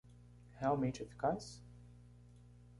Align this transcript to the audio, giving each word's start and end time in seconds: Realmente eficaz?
Realmente 0.59 1.03
eficaz? 1.03 1.61